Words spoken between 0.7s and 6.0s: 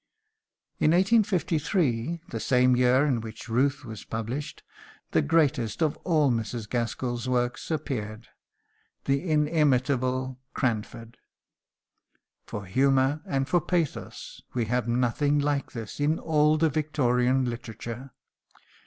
In 1853 the same year in which "Ruth" was published the greatest of